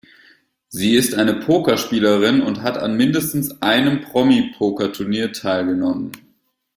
Sie 0.67 0.95
ist 0.95 1.13
eine 1.13 1.41
Pokerspielerin 1.41 2.41
und 2.41 2.63
hat 2.63 2.75
an 2.79 2.97
mindestens 2.97 3.61
einem 3.61 4.01
Promi-Pokerturnier 4.01 5.31
teilgenommen. 5.31 6.11